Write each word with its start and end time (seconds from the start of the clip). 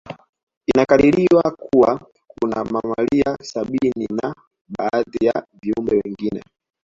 Inakadiriwa 0.75 1.51
Kuwa 1.51 2.07
kuna 2.27 2.63
mamalia 2.65 3.37
sabini 3.41 4.07
na 4.21 4.35
baadhi 4.67 5.25
ya 5.25 5.47
viumbe 5.61 6.01
wengine 6.05 6.43